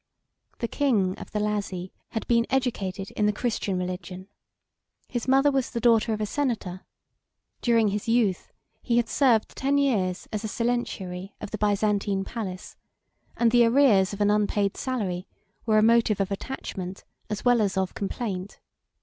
8611 0.59 0.61
The 0.61 0.77
king 0.79 1.21
of 1.21 1.31
the 1.31 1.39
Lazi 1.39 1.91
had 2.13 2.27
been 2.27 2.47
educated 2.49 3.11
in 3.11 3.27
the 3.27 3.31
Christian 3.31 3.77
religion; 3.77 4.29
his 5.07 5.27
mother 5.27 5.51
was 5.51 5.69
the 5.69 5.79
daughter 5.79 6.11
of 6.11 6.19
a 6.19 6.25
senator; 6.25 6.81
during 7.61 7.89
his 7.89 8.07
youth 8.09 8.51
he 8.81 8.97
had 8.97 9.07
served 9.07 9.49
ten 9.49 9.77
years 9.77 10.27
a 10.33 10.39
silentiary 10.39 11.35
of 11.39 11.51
the 11.51 11.59
Byzantine 11.59 12.23
palace, 12.23 12.75
87 13.37 13.37
and 13.43 13.51
the 13.51 13.63
arrears 13.65 14.11
of 14.11 14.21
an 14.21 14.31
unpaid 14.31 14.75
salary 14.75 15.27
were 15.67 15.77
a 15.77 15.83
motive 15.83 16.19
of 16.19 16.31
attachment 16.31 17.03
as 17.29 17.45
well 17.45 17.61
as 17.61 17.77
of 17.77 17.93
complaint. 17.93 18.59